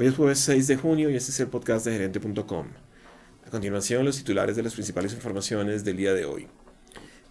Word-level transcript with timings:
Hoy 0.00 0.06
es 0.06 0.14
jueves 0.14 0.38
6 0.38 0.68
de 0.68 0.76
junio 0.76 1.10
y 1.10 1.16
este 1.16 1.32
es 1.32 1.40
el 1.40 1.48
podcast 1.48 1.84
de 1.84 1.90
gerente.com. 1.90 2.68
A 3.44 3.50
continuación, 3.50 4.04
los 4.04 4.16
titulares 4.16 4.54
de 4.54 4.62
las 4.62 4.74
principales 4.74 5.12
informaciones 5.12 5.82
del 5.82 5.96
día 5.96 6.14
de 6.14 6.24
hoy. 6.24 6.46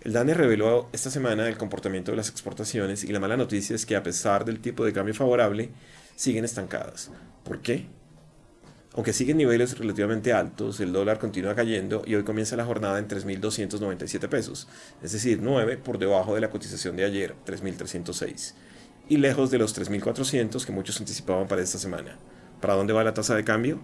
El 0.02 0.12
DANE 0.12 0.34
reveló 0.34 0.90
esta 0.92 1.10
semana 1.10 1.48
el 1.48 1.56
comportamiento 1.56 2.12
de 2.12 2.18
las 2.18 2.28
exportaciones 2.28 3.06
y 3.06 3.14
la 3.14 3.22
mala 3.22 3.38
noticia 3.38 3.74
es 3.74 3.86
que 3.86 3.96
a 3.96 4.04
pesar 4.04 4.44
del 4.44 4.60
tipo 4.60 4.84
de 4.84 4.92
cambio 4.92 5.14
favorable, 5.14 5.70
siguen 6.18 6.44
estancadas. 6.44 7.10
¿Por 7.46 7.62
qué? 7.62 7.88
Aunque 8.96 9.14
siguen 9.14 9.38
niveles 9.38 9.78
relativamente 9.78 10.34
altos, 10.34 10.82
el 10.82 10.92
dólar 10.92 11.20
continúa 11.20 11.56
cayendo 11.56 12.04
y 12.06 12.16
hoy 12.16 12.24
comienza 12.24 12.58
la 12.58 12.66
jornada 12.66 13.00
en 13.00 13.08
3.297 13.08 14.28
pesos, 14.28 14.68
es 15.02 15.14
decir, 15.14 15.40
9 15.42 15.78
por 15.78 16.00
debajo 16.00 16.36
de 16.36 16.42
la 16.42 16.50
cotización 16.50 16.98
de 16.98 17.06
ayer, 17.06 17.34
3.306, 17.46 18.56
y 19.08 19.16
lejos 19.16 19.52
de 19.52 19.58
los 19.58 19.74
3.400 19.74 20.66
que 20.66 20.74
muchos 20.74 21.00
anticipaban 21.00 21.48
para 21.48 21.62
esta 21.62 21.78
semana. 21.78 22.20
¿Para 22.62 22.76
dónde 22.76 22.94
va 22.94 23.04
la 23.04 23.14
tasa 23.14 23.36
de 23.36 23.44
cambio? 23.44 23.80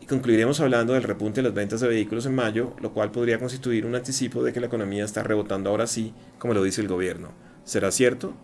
Y 0.00 0.06
concluiremos 0.06 0.60
hablando 0.60 0.92
del 0.92 1.02
repunte 1.02 1.40
de 1.40 1.48
las 1.48 1.54
ventas 1.54 1.80
de 1.80 1.88
vehículos 1.88 2.26
en 2.26 2.34
mayo, 2.34 2.74
lo 2.80 2.92
cual 2.92 3.10
podría 3.10 3.38
constituir 3.40 3.86
un 3.86 3.96
anticipo 3.96 4.42
de 4.42 4.52
que 4.52 4.60
la 4.60 4.66
economía 4.66 5.04
está 5.04 5.22
rebotando 5.22 5.70
ahora 5.70 5.86
sí, 5.86 6.14
como 6.38 6.54
lo 6.54 6.62
dice 6.62 6.80
el 6.80 6.88
gobierno. 6.88 7.30
¿Será 7.64 7.90
cierto? 7.90 8.34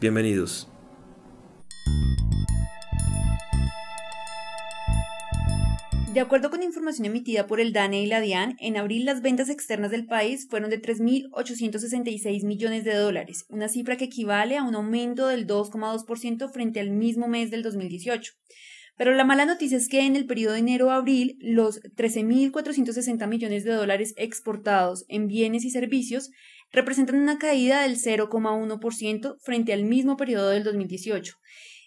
Bienvenidos. 0.00 0.73
De 6.14 6.20
acuerdo 6.20 6.48
con 6.48 6.62
información 6.62 7.06
emitida 7.06 7.48
por 7.48 7.58
el 7.58 7.72
DANE 7.72 8.04
y 8.04 8.06
la 8.06 8.20
DIAN, 8.20 8.54
en 8.60 8.76
abril 8.76 9.04
las 9.04 9.20
ventas 9.20 9.48
externas 9.48 9.90
del 9.90 10.06
país 10.06 10.46
fueron 10.48 10.70
de 10.70 10.80
3.866 10.80 12.44
millones 12.44 12.84
de 12.84 12.94
dólares, 12.94 13.46
una 13.48 13.68
cifra 13.68 13.96
que 13.96 14.04
equivale 14.04 14.56
a 14.56 14.62
un 14.62 14.76
aumento 14.76 15.26
del 15.26 15.44
2,2% 15.44 16.52
frente 16.52 16.78
al 16.78 16.92
mismo 16.92 17.26
mes 17.26 17.50
del 17.50 17.64
2018. 17.64 18.32
Pero 18.96 19.12
la 19.12 19.24
mala 19.24 19.44
noticia 19.44 19.76
es 19.76 19.88
que 19.88 20.06
en 20.06 20.14
el 20.14 20.26
periodo 20.26 20.52
de 20.52 20.60
enero 20.60 20.92
a 20.92 20.98
abril, 20.98 21.36
los 21.40 21.80
13.460 21.80 23.26
millones 23.26 23.64
de 23.64 23.72
dólares 23.72 24.14
exportados 24.16 25.06
en 25.08 25.26
bienes 25.26 25.64
y 25.64 25.70
servicios 25.70 26.30
representan 26.70 27.16
una 27.16 27.38
caída 27.38 27.82
del 27.82 27.96
0,1% 27.96 29.36
frente 29.40 29.72
al 29.72 29.82
mismo 29.82 30.16
periodo 30.16 30.50
del 30.50 30.62
2018 30.62 31.34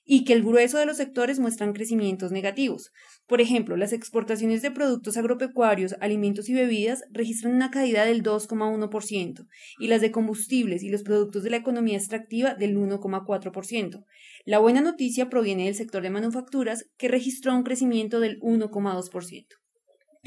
y 0.07 0.23
que 0.23 0.33
el 0.33 0.41
grueso 0.41 0.79
de 0.79 0.85
los 0.85 0.97
sectores 0.97 1.37
muestran 1.37 1.73
crecimientos 1.73 2.31
negativos. 2.31 2.91
Por 3.27 3.41
ejemplo, 3.41 3.75
las 3.75 3.91
exportaciones 3.91 4.61
de 4.61 4.71
productos 4.71 5.17
agropecuarios, 5.17 5.95
alimentos 5.99 6.47
y 6.47 6.53
bebidas 6.53 7.03
registran 7.11 7.53
una 7.53 7.69
caída 7.69 8.05
del 8.05 8.23
2,1% 8.23 9.47
y 9.79 9.87
las 9.87 9.99
de 10.01 10.11
combustibles 10.11 10.81
y 10.81 10.89
los 10.89 11.03
productos 11.03 11.43
de 11.43 11.49
la 11.49 11.57
economía 11.57 11.97
extractiva 11.97 12.55
del 12.55 12.77
1,4%. 12.77 14.05
La 14.45 14.59
buena 14.59 14.79
noticia 14.79 15.29
proviene 15.29 15.65
del 15.65 15.75
sector 15.75 16.01
de 16.01 16.09
manufacturas, 16.09 16.85
que 16.97 17.09
registró 17.09 17.53
un 17.53 17.63
crecimiento 17.63 18.21
del 18.21 18.39
1,2%. 18.39 19.45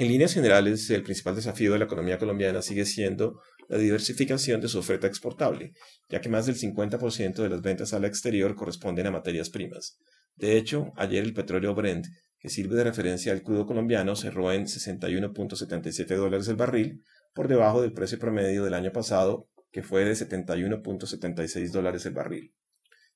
En 0.01 0.09
líneas 0.09 0.33
generales, 0.33 0.89
el 0.89 1.03
principal 1.03 1.37
desafío 1.37 1.75
de 1.75 1.79
la 1.79 1.85
economía 1.85 2.17
colombiana 2.17 2.63
sigue 2.63 2.87
siendo 2.87 3.43
la 3.69 3.77
diversificación 3.77 4.59
de 4.63 4.69
su 4.69 4.79
oferta 4.79 5.07
exportable, 5.07 5.75
ya 6.09 6.23
que 6.23 6.31
más 6.31 6.47
del 6.47 6.57
50% 6.57 7.35
de 7.35 7.51
las 7.51 7.61
ventas 7.61 7.93
al 7.93 8.07
exterior 8.07 8.55
corresponden 8.55 9.07
a 9.09 9.11
materias 9.11 9.51
primas. 9.51 9.99
De 10.37 10.57
hecho, 10.57 10.91
ayer 10.97 11.23
el 11.23 11.35
petróleo 11.35 11.75
Brent, 11.75 12.07
que 12.39 12.49
sirve 12.49 12.77
de 12.77 12.85
referencia 12.85 13.31
al 13.31 13.43
crudo 13.43 13.67
colombiano, 13.67 14.17
cerró 14.17 14.51
en 14.53 14.65
61.77 14.65 16.17
dólares 16.17 16.49
el 16.49 16.57
barril, 16.57 17.05
por 17.35 17.49
debajo 17.49 17.83
del 17.83 17.93
precio 17.93 18.19
promedio 18.19 18.65
del 18.65 18.73
año 18.73 18.93
pasado, 18.93 19.51
que 19.71 19.83
fue 19.83 20.07
de 20.07 20.13
71.76 20.13 21.73
dólares 21.73 22.07
el 22.07 22.15
barril. 22.15 22.55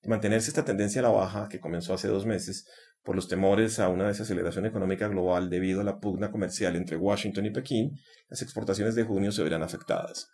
Mantenerse 0.06 0.50
esta 0.50 0.64
tendencia 0.64 1.00
a 1.00 1.04
la 1.04 1.10
baja, 1.10 1.48
que 1.48 1.60
comenzó 1.60 1.94
hace 1.94 2.08
dos 2.08 2.26
meses, 2.26 2.66
por 3.02 3.16
los 3.16 3.28
temores 3.28 3.78
a 3.78 3.88
una 3.88 4.08
desaceleración 4.08 4.66
económica 4.66 5.08
global 5.08 5.50
debido 5.50 5.82
a 5.82 5.84
la 5.84 5.98
pugna 5.98 6.30
comercial 6.30 6.74
entre 6.74 6.96
Washington 6.96 7.46
y 7.46 7.50
Pekín, 7.50 7.92
las 8.28 8.42
exportaciones 8.42 8.94
de 8.94 9.04
junio 9.04 9.30
se 9.30 9.42
verán 9.42 9.62
afectadas. 9.62 10.28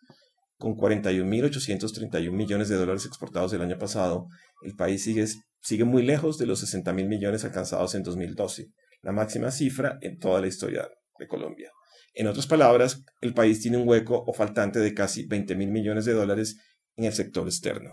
Con 0.57 0.77
41.831 0.77 2.31
millones 2.31 2.69
de 2.69 2.77
dólares 2.77 3.07
exportados 3.07 3.53
el 3.53 3.63
año 3.63 3.79
pasado, 3.79 4.27
el 4.63 4.75
país 4.77 5.03
sigue, 5.03 5.27
sigue 5.61 5.85
muy 5.85 6.03
lejos 6.03 6.39
de 6.39 6.47
los 6.47 6.63
60.000 6.63 7.09
millones 7.09 7.45
alcanzados 7.45 7.95
en 7.95 8.03
2012, 8.03 8.67
la 9.03 9.13
máxima 9.13 9.51
cifra 9.51 9.99
en 10.01 10.19
toda 10.19 10.41
la 10.41 10.47
historia 10.47 10.89
de 11.19 11.27
Colombia. 11.27 11.71
En 12.15 12.27
otras 12.27 12.47
palabras, 12.47 13.03
el 13.21 13.35
país 13.35 13.61
tiene 13.61 13.79
un 13.79 13.89
hueco 13.89 14.23
o 14.27 14.33
faltante 14.33 14.79
de 14.81 14.95
casi 14.95 15.27
20.000 15.27 15.71
millones 15.71 16.05
de 16.05 16.13
dólares 16.13 16.57
en 16.97 17.05
el 17.05 17.13
sector 17.13 17.47
externo. 17.47 17.91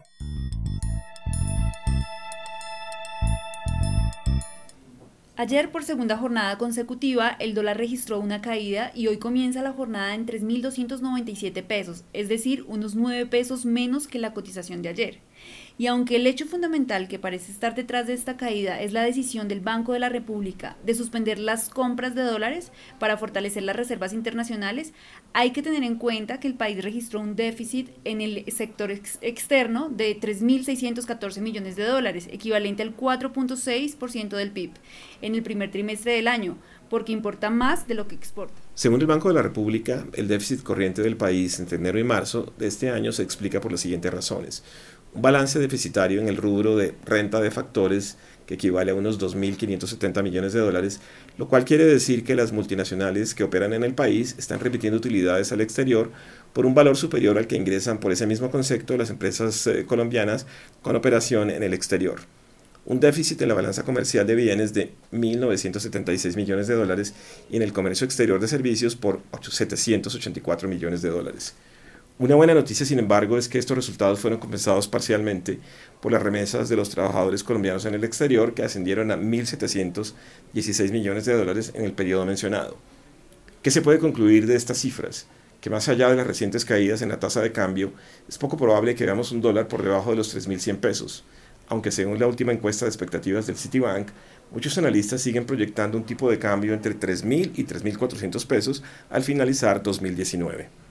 Ayer, 5.40 5.70
por 5.72 5.84
segunda 5.84 6.18
jornada 6.18 6.58
consecutiva, 6.58 7.30
el 7.38 7.54
dólar 7.54 7.78
registró 7.78 8.20
una 8.20 8.42
caída 8.42 8.92
y 8.96 9.06
hoy 9.06 9.18
comienza 9.20 9.62
la 9.62 9.72
jornada 9.72 10.16
en 10.16 10.26
3.297 10.26 11.64
pesos, 11.64 12.06
es 12.12 12.28
decir, 12.28 12.66
unos 12.68 12.96
9 12.96 13.28
pesos 13.28 13.64
menos 13.64 14.08
que 14.08 14.18
la 14.18 14.34
cotización 14.34 14.82
de 14.82 14.90
ayer. 14.90 15.27
Y 15.80 15.86
aunque 15.86 16.16
el 16.16 16.26
hecho 16.26 16.48
fundamental 16.48 17.08
que 17.08 17.20
parece 17.20 17.52
estar 17.52 17.76
detrás 17.76 18.08
de 18.08 18.14
esta 18.14 18.36
caída 18.36 18.82
es 18.82 18.94
la 18.94 19.04
decisión 19.04 19.48
del 19.48 19.60
Banco 19.60 19.94
de 19.94 20.00
la 20.00 20.10
República 20.10 20.76
de 20.84 20.96
suspender 20.96 21.38
las 21.38 21.70
compras 21.70 22.16
de 22.16 22.24
dólares 22.24 22.72
para 22.98 23.18
fortalecer 23.18 23.62
las 23.62 23.76
reservas 23.76 24.12
internacionales, 24.12 24.94
hay 25.34 25.52
que 25.52 25.62
tener 25.62 25.84
en 25.84 25.96
cuenta 25.96 26.40
que 26.40 26.48
el 26.48 26.56
país 26.56 26.84
registró 26.84 27.20
un 27.20 27.36
déficit 27.36 27.90
en 28.06 28.22
el 28.22 28.52
sector 28.52 28.90
externo 28.90 29.90
de 29.90 30.20
3.614 30.20 31.42
millones 31.42 31.76
de 31.76 31.86
dólares, 31.86 32.28
equivalente 32.32 32.82
al 32.82 32.98
4.6% 32.98 34.30
del 34.36 34.52
PIB, 34.52 34.72
en 35.22 35.36
el 35.36 35.44
primer 35.44 35.70
trimestre 35.70 36.14
del 36.14 36.28
año, 36.28 36.58
porque 36.90 37.12
importa 37.12 37.50
más 37.50 37.88
de 37.88 37.96
lo 37.96 38.08
que 38.08 38.16
exporta. 38.16 38.56
Según 38.74 39.02
el 39.02 39.08
Banco 39.08 39.28
de 39.28 39.36
la 39.36 39.42
República, 39.42 40.08
el 40.14 40.28
déficit 40.28 40.64
corriente 40.64 41.02
del 41.02 41.18
país 41.18 41.60
entre 41.60 41.78
enero 41.78 42.00
y 42.00 42.04
marzo 42.04 42.54
de 42.58 42.68
este 42.68 42.90
año 42.90 43.12
se 43.12 43.24
explica 43.24 43.62
por 43.62 43.72
las 43.72 43.82
siguientes 43.82 44.14
razones 44.14 44.64
balance 45.18 45.60
deficitario 45.60 46.22
en 46.22 46.28
el 46.28 46.38
rubro 46.38 46.76
de 46.76 46.94
renta 47.06 47.40
de 47.42 47.52
factores 47.52 48.18
que 48.46 48.54
equivale 48.54 48.92
a 48.92 48.96
unos 48.96 49.20
2.570 49.20 50.24
millones 50.24 50.54
de 50.54 50.62
dólares, 50.62 51.02
lo 51.38 51.48
cual 51.48 51.66
quiere 51.66 51.86
decir 51.86 52.24
que 52.24 52.36
las 52.36 52.54
multinacionales 52.54 53.36
que 53.36 53.44
operan 53.44 53.74
en 53.74 53.84
el 53.84 53.94
país 53.94 54.36
están 54.40 54.60
repitiendo 54.60 54.98
utilidades 54.98 55.52
al 55.52 55.62
exterior 55.62 56.12
por 56.54 56.66
un 56.66 56.74
valor 56.74 56.96
superior 56.96 57.38
al 57.38 57.46
que 57.46 57.58
ingresan 57.58 58.00
por 58.00 58.12
ese 58.12 58.26
mismo 58.26 58.50
concepto 58.50 58.98
las 58.98 59.10
empresas 59.10 59.68
eh, 59.68 59.86
colombianas 59.86 60.48
con 60.82 60.96
operación 60.96 61.50
en 61.50 61.62
el 61.62 61.74
exterior. 61.74 62.22
Un 62.86 63.02
déficit 63.02 63.42
en 63.42 63.50
la 63.50 63.54
balanza 63.54 63.84
comercial 63.84 64.26
de 64.26 64.36
bienes 64.36 64.74
de 64.74 64.94
1.976 65.12 66.38
millones 66.38 66.68
de 66.68 66.76
dólares 66.76 67.14
y 67.50 67.58
en 67.58 67.62
el 67.62 67.74
comercio 67.74 68.06
exterior 68.06 68.40
de 68.40 68.48
servicios 68.48 68.96
por 68.96 69.20
784 69.42 70.70
millones 70.70 71.02
de 71.02 71.10
dólares. 71.10 71.54
Una 72.20 72.34
buena 72.34 72.56
noticia, 72.56 72.84
sin 72.84 72.98
embargo, 72.98 73.38
es 73.38 73.48
que 73.48 73.60
estos 73.60 73.78
resultados 73.78 74.20
fueron 74.20 74.40
compensados 74.40 74.88
parcialmente 74.88 75.60
por 76.02 76.12
las 76.12 76.24
remesas 76.24 76.68
de 76.68 76.76
los 76.76 76.90
trabajadores 76.90 77.44
colombianos 77.44 77.86
en 77.86 77.94
el 77.94 78.04
exterior, 78.04 78.56
que 78.56 78.64
ascendieron 78.64 79.12
a 79.12 79.18
1.716 79.18 80.92
millones 80.92 81.26
de 81.26 81.36
dólares 81.36 81.74
en 81.76 81.86
el 81.86 81.94
periodo 81.94 82.26
mencionado. 82.26 82.76
¿Qué 83.62 83.70
se 83.70 83.84
puede 83.84 84.00
concluir 84.00 84.48
de 84.48 84.56
estas 84.56 84.80
cifras? 84.80 85.28
Que 85.62 85.70
más 85.70 85.90
allá 85.90 86.10
de 86.10 86.16
las 86.16 86.26
recientes 86.26 86.66
caídas 86.66 87.04
en 87.04 87.10
la 87.10 87.20
tasa 87.20 87.40
de 87.40 87.52
cambio, 87.52 87.94
es 88.28 88.40
poco 88.40 88.58
probable 88.58 88.96
que 88.96 89.06
veamos 89.06 89.32
un 89.32 89.42
dólar 89.42 89.68
por 89.68 89.84
debajo 89.84 90.10
de 90.10 90.16
los 90.16 90.36
3.100 90.36 90.78
pesos, 90.78 91.24
aunque 91.68 91.92
según 91.92 92.18
la 92.18 92.26
última 92.26 92.52
encuesta 92.52 92.86
de 92.86 92.90
expectativas 92.90 93.46
del 93.46 93.58
Citibank, 93.58 94.08
muchos 94.52 94.76
analistas 94.80 95.22
siguen 95.22 95.46
proyectando 95.46 96.00
un 96.00 96.04
tipo 96.04 96.32
de 96.32 96.40
cambio 96.40 96.74
entre 96.74 97.00
3.000 97.00 97.52
y 97.54 97.64
3.400 97.64 98.48
pesos 98.48 98.84
al 99.12 99.22
finalizar 99.22 99.84
2019. 99.84 100.87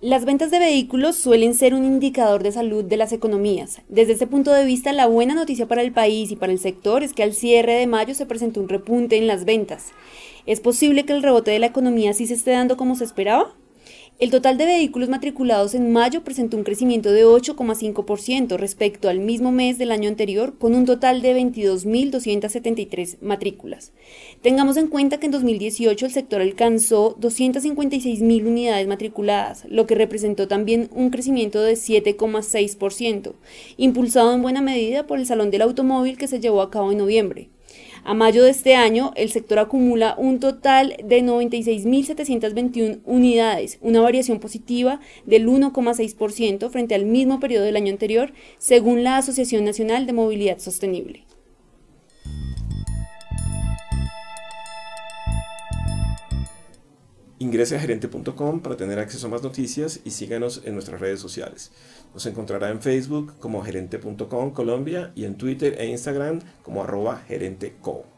Las 0.00 0.24
ventas 0.24 0.52
de 0.52 0.60
vehículos 0.60 1.16
suelen 1.16 1.54
ser 1.54 1.74
un 1.74 1.84
indicador 1.84 2.44
de 2.44 2.52
salud 2.52 2.84
de 2.84 2.96
las 2.96 3.12
economías. 3.12 3.82
Desde 3.88 4.12
ese 4.12 4.28
punto 4.28 4.52
de 4.52 4.64
vista, 4.64 4.92
la 4.92 5.06
buena 5.06 5.34
noticia 5.34 5.66
para 5.66 5.82
el 5.82 5.90
país 5.92 6.30
y 6.30 6.36
para 6.36 6.52
el 6.52 6.60
sector 6.60 7.02
es 7.02 7.12
que 7.12 7.24
al 7.24 7.34
cierre 7.34 7.74
de 7.74 7.88
mayo 7.88 8.14
se 8.14 8.24
presentó 8.24 8.60
un 8.60 8.68
repunte 8.68 9.16
en 9.18 9.26
las 9.26 9.44
ventas. 9.44 9.88
¿Es 10.46 10.60
posible 10.60 11.04
que 11.04 11.12
el 11.12 11.22
rebote 11.24 11.50
de 11.50 11.58
la 11.58 11.66
economía 11.66 12.14
sí 12.14 12.28
se 12.28 12.34
esté 12.34 12.52
dando 12.52 12.76
como 12.76 12.94
se 12.94 13.02
esperaba? 13.02 13.56
El 14.18 14.32
total 14.32 14.58
de 14.58 14.66
vehículos 14.66 15.08
matriculados 15.08 15.76
en 15.76 15.92
mayo 15.92 16.24
presentó 16.24 16.56
un 16.56 16.64
crecimiento 16.64 17.12
de 17.12 17.24
8,5% 17.24 18.56
respecto 18.56 19.08
al 19.08 19.20
mismo 19.20 19.52
mes 19.52 19.78
del 19.78 19.92
año 19.92 20.08
anterior, 20.08 20.58
con 20.58 20.74
un 20.74 20.86
total 20.86 21.22
de 21.22 21.40
22.273 21.40 23.18
matrículas. 23.20 23.92
Tengamos 24.42 24.76
en 24.76 24.88
cuenta 24.88 25.20
que 25.20 25.26
en 25.26 25.32
2018 25.32 26.06
el 26.06 26.12
sector 26.12 26.40
alcanzó 26.40 27.16
256.000 27.20 28.44
unidades 28.44 28.88
matriculadas, 28.88 29.64
lo 29.68 29.86
que 29.86 29.94
representó 29.94 30.48
también 30.48 30.90
un 30.92 31.10
crecimiento 31.10 31.62
de 31.62 31.74
7,6%, 31.74 33.34
impulsado 33.76 34.34
en 34.34 34.42
buena 34.42 34.62
medida 34.62 35.06
por 35.06 35.20
el 35.20 35.26
Salón 35.26 35.52
del 35.52 35.62
Automóvil 35.62 36.18
que 36.18 36.26
se 36.26 36.40
llevó 36.40 36.62
a 36.62 36.72
cabo 36.72 36.90
en 36.90 36.98
noviembre. 36.98 37.50
A 38.08 38.14
mayo 38.14 38.42
de 38.42 38.48
este 38.48 38.74
año, 38.74 39.12
el 39.16 39.30
sector 39.30 39.58
acumula 39.58 40.14
un 40.16 40.40
total 40.40 40.96
de 41.04 41.20
96.721 41.20 43.00
unidades, 43.04 43.76
una 43.82 44.00
variación 44.00 44.40
positiva 44.40 44.98
del 45.26 45.46
1,6% 45.46 46.70
frente 46.70 46.94
al 46.94 47.04
mismo 47.04 47.38
periodo 47.38 47.66
del 47.66 47.76
año 47.76 47.92
anterior, 47.92 48.32
según 48.56 49.04
la 49.04 49.18
Asociación 49.18 49.66
Nacional 49.66 50.06
de 50.06 50.14
Movilidad 50.14 50.58
Sostenible. 50.58 51.27
Ingrese 57.40 57.76
a 57.76 57.80
gerente.com 57.80 58.60
para 58.60 58.76
tener 58.76 58.98
acceso 58.98 59.28
a 59.28 59.30
más 59.30 59.42
noticias 59.42 60.00
y 60.04 60.10
síganos 60.10 60.62
en 60.64 60.74
nuestras 60.74 61.00
redes 61.00 61.20
sociales. 61.20 61.70
Nos 62.12 62.26
encontrará 62.26 62.70
en 62.70 62.82
Facebook 62.82 63.34
como 63.38 63.62
gerente.com 63.62 64.50
Colombia 64.50 65.12
y 65.14 65.24
en 65.24 65.36
Twitter 65.36 65.76
e 65.78 65.86
Instagram 65.86 66.40
como 66.64 66.82
arroba 66.82 67.22
gerenteco. 67.28 68.17